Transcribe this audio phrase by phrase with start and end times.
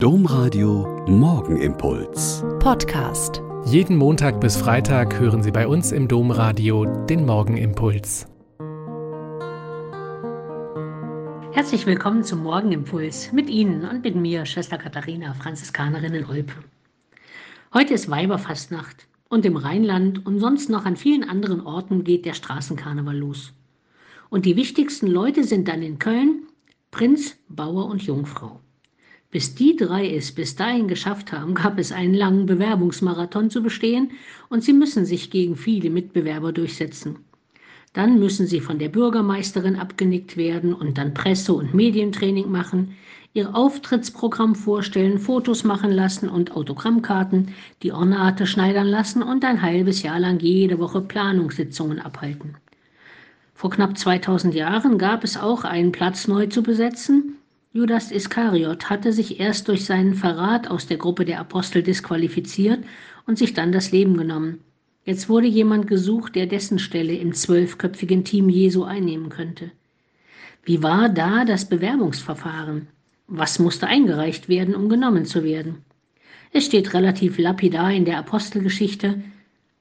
[0.00, 2.44] Domradio Morgenimpuls.
[2.60, 3.42] Podcast.
[3.64, 8.28] Jeden Montag bis Freitag hören Sie bei uns im Domradio den Morgenimpuls.
[11.50, 16.54] Herzlich willkommen zum Morgenimpuls mit Ihnen und mit mir, Schwester Katharina, Franziskanerin in Olpe.
[17.74, 22.34] Heute ist Weiberfastnacht und im Rheinland und sonst noch an vielen anderen Orten geht der
[22.34, 23.52] Straßenkarneval los.
[24.30, 26.44] Und die wichtigsten Leute sind dann in Köln
[26.92, 28.60] Prinz, Bauer und Jungfrau.
[29.30, 34.12] Bis die drei es bis dahin geschafft haben, gab es einen langen Bewerbungsmarathon zu bestehen
[34.48, 37.16] und sie müssen sich gegen viele Mitbewerber durchsetzen.
[37.92, 42.96] Dann müssen sie von der Bürgermeisterin abgenickt werden und dann Presse- und Medientraining machen,
[43.34, 47.48] ihr Auftrittsprogramm vorstellen, Fotos machen lassen und Autogrammkarten,
[47.82, 52.56] die Ornate schneidern lassen und ein halbes Jahr lang jede Woche Planungssitzungen abhalten.
[53.52, 57.37] Vor knapp 2000 Jahren gab es auch einen Platz neu zu besetzen,
[57.72, 62.82] Judas Iskariot hatte sich erst durch seinen Verrat aus der Gruppe der Apostel disqualifiziert
[63.26, 64.60] und sich dann das Leben genommen.
[65.04, 69.70] Jetzt wurde jemand gesucht, der dessen Stelle im zwölfköpfigen Team Jesu einnehmen könnte.
[70.64, 72.88] Wie war da das Bewerbungsverfahren?
[73.26, 75.84] Was musste eingereicht werden, um genommen zu werden?
[76.52, 79.22] Es steht relativ lapidar in der Apostelgeschichte,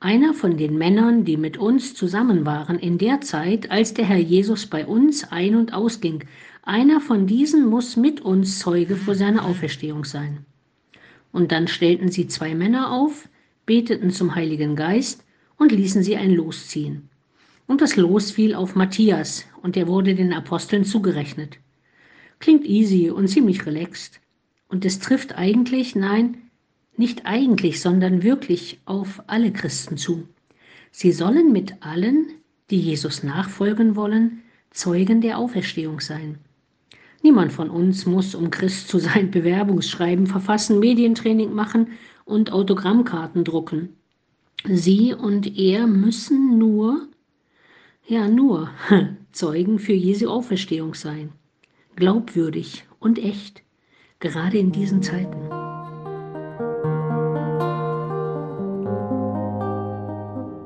[0.00, 4.18] einer von den Männern, die mit uns zusammen waren in der Zeit, als der Herr
[4.18, 6.24] Jesus bei uns ein- und ausging,
[6.62, 10.44] einer von diesen muss mit uns Zeuge vor seiner Auferstehung sein.
[11.32, 13.28] Und dann stellten sie zwei Männer auf,
[13.66, 15.24] beteten zum Heiligen Geist
[15.56, 17.08] und ließen sie ein Los ziehen.
[17.66, 21.58] Und das Los fiel auf Matthias, und er wurde den Aposteln zugerechnet.
[22.40, 24.20] Klingt easy und ziemlich relaxed.
[24.68, 26.38] Und es trifft eigentlich, nein,
[26.96, 30.26] nicht eigentlich, sondern wirklich auf alle Christen zu.
[30.90, 32.26] Sie sollen mit allen,
[32.70, 36.38] die Jesus nachfolgen wollen, Zeugen der Auferstehung sein.
[37.22, 41.88] Niemand von uns muss, um Christ zu sein, Bewerbungsschreiben verfassen, Medientraining machen
[42.24, 43.96] und Autogrammkarten drucken.
[44.64, 47.08] Sie und er müssen nur,
[48.06, 48.70] ja nur,
[49.32, 51.32] Zeugen für Jesu Auferstehung sein.
[51.96, 53.62] Glaubwürdig und echt,
[54.18, 55.49] gerade in diesen Zeiten.